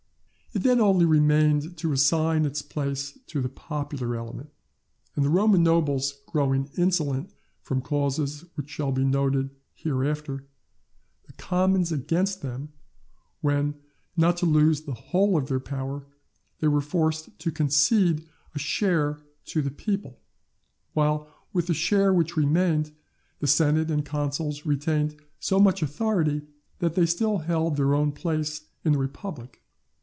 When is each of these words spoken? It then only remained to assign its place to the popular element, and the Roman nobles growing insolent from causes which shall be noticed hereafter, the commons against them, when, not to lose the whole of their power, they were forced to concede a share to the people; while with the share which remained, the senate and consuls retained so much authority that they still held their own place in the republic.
It 0.53 0.63
then 0.63 0.81
only 0.81 1.05
remained 1.05 1.77
to 1.77 1.93
assign 1.93 2.43
its 2.45 2.61
place 2.61 3.17
to 3.27 3.39
the 3.41 3.47
popular 3.47 4.17
element, 4.17 4.49
and 5.15 5.23
the 5.23 5.29
Roman 5.29 5.63
nobles 5.63 6.15
growing 6.27 6.69
insolent 6.75 7.31
from 7.61 7.81
causes 7.81 8.43
which 8.55 8.69
shall 8.69 8.91
be 8.91 9.05
noticed 9.05 9.47
hereafter, 9.73 10.43
the 11.25 11.31
commons 11.33 11.93
against 11.93 12.41
them, 12.41 12.73
when, 13.39 13.75
not 14.17 14.35
to 14.37 14.45
lose 14.45 14.81
the 14.81 14.93
whole 14.93 15.37
of 15.37 15.47
their 15.47 15.61
power, 15.61 16.05
they 16.59 16.67
were 16.67 16.81
forced 16.81 17.39
to 17.39 17.49
concede 17.49 18.27
a 18.53 18.59
share 18.59 19.21
to 19.45 19.61
the 19.61 19.71
people; 19.71 20.19
while 20.91 21.29
with 21.53 21.67
the 21.67 21.73
share 21.73 22.11
which 22.13 22.35
remained, 22.35 22.91
the 23.39 23.47
senate 23.47 23.89
and 23.89 24.03
consuls 24.03 24.65
retained 24.65 25.15
so 25.39 25.61
much 25.61 25.81
authority 25.81 26.41
that 26.79 26.93
they 26.95 27.05
still 27.05 27.37
held 27.37 27.77
their 27.77 27.93
own 27.95 28.11
place 28.11 28.63
in 28.83 28.91
the 28.91 28.99
republic. 28.99 29.59